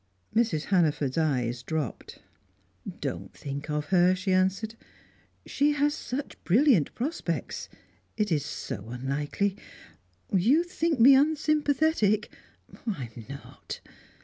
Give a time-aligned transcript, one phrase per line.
[0.35, 0.63] Mrs.
[0.63, 2.23] Hannaford's eyes dropped.
[3.01, 4.73] "Don't think of her," she answered.
[5.45, 7.69] "She has such brilliant prospects
[8.17, 9.55] it is so unlikely.
[10.33, 12.31] You think me unsympathetic
[12.73, 13.79] oh, I'm not!"